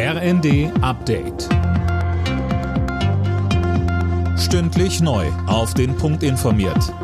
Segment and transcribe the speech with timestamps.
[0.00, 1.48] RND Update.
[4.38, 5.26] Stündlich neu.
[5.48, 6.94] Auf den Punkt informiert.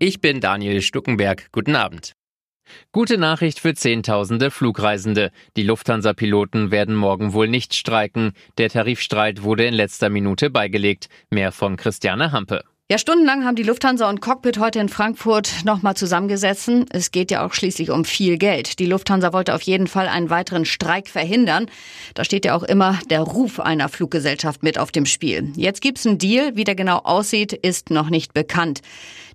[0.00, 1.52] Ich bin Daniel Stuckenberg.
[1.52, 2.14] Guten Abend.
[2.90, 5.30] Gute Nachricht für Zehntausende Flugreisende.
[5.56, 8.32] Die Lufthansa-Piloten werden morgen wohl nicht streiken.
[8.58, 11.08] Der Tarifstreit wurde in letzter Minute beigelegt.
[11.30, 12.64] Mehr von Christiane Hampe.
[12.90, 16.70] Ja, stundenlang haben die Lufthansa und Cockpit heute in Frankfurt nochmal zusammengesetzt.
[16.90, 18.78] Es geht ja auch schließlich um viel Geld.
[18.78, 21.70] Die Lufthansa wollte auf jeden Fall einen weiteren Streik verhindern.
[22.12, 25.50] Da steht ja auch immer der Ruf einer Fluggesellschaft mit auf dem Spiel.
[25.56, 26.56] Jetzt gibt's einen Deal.
[26.56, 28.82] Wie der genau aussieht, ist noch nicht bekannt.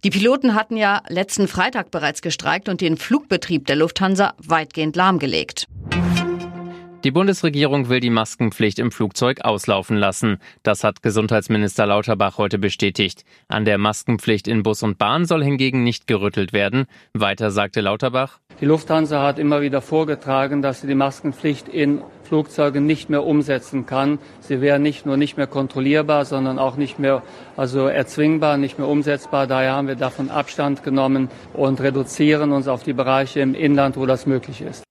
[0.03, 5.65] Die Piloten hatten ja letzten Freitag bereits gestreikt und den Flugbetrieb der Lufthansa weitgehend lahmgelegt.
[7.05, 10.37] Die Bundesregierung will die Maskenpflicht im Flugzeug auslaufen lassen.
[10.63, 13.23] Das hat Gesundheitsminister Lauterbach heute bestätigt.
[13.47, 16.87] An der Maskenpflicht in Bus und Bahn soll hingegen nicht gerüttelt werden.
[17.13, 18.39] Weiter sagte Lauterbach.
[18.59, 23.85] Die Lufthansa hat immer wieder vorgetragen, dass sie die Maskenpflicht in Flugzeugen nicht mehr umsetzen
[23.85, 24.19] kann.
[24.41, 27.23] Sie wäre nicht nur nicht mehr kontrollierbar, sondern auch nicht mehr
[27.55, 29.47] also erzwingbar, nicht mehr umsetzbar.
[29.47, 34.05] Daher haben wir davon Abstand genommen und reduzieren uns auf die Bereiche im Inland, wo
[34.05, 34.83] das möglich ist.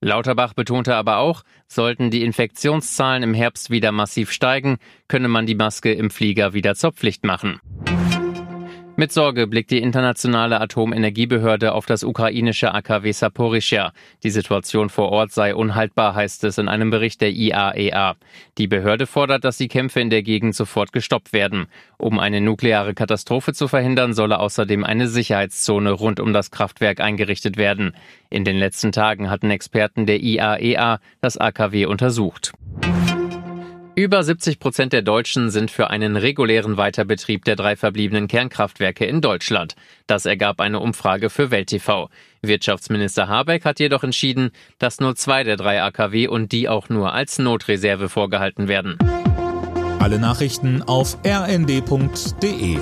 [0.00, 5.54] Lauterbach betonte aber auch, sollten die Infektionszahlen im Herbst wieder massiv steigen, könne man die
[5.54, 7.60] Maske im Flieger wieder zur Pflicht machen.
[9.00, 13.94] Mit Sorge blickt die internationale Atomenergiebehörde auf das ukrainische AKW Saporischia.
[14.22, 18.10] Die Situation vor Ort sei unhaltbar, heißt es in einem Bericht der IAEA.
[18.10, 18.14] E
[18.58, 21.68] die Behörde fordert, dass die Kämpfe in der Gegend sofort gestoppt werden.
[21.96, 27.56] Um eine nukleare Katastrophe zu verhindern, solle außerdem eine Sicherheitszone rund um das Kraftwerk eingerichtet
[27.56, 27.96] werden.
[28.28, 32.52] In den letzten Tagen hatten Experten der IAEA e das AKW untersucht.
[34.00, 39.20] Über 70 Prozent der Deutschen sind für einen regulären Weiterbetrieb der drei verbliebenen Kernkraftwerke in
[39.20, 39.74] Deutschland.
[40.06, 42.08] Das ergab eine Umfrage für Welt TV.
[42.40, 47.12] Wirtschaftsminister Habeck hat jedoch entschieden, dass nur zwei der drei AKW und die auch nur
[47.12, 48.96] als Notreserve vorgehalten werden.
[49.98, 52.78] Alle Nachrichten auf rnd.de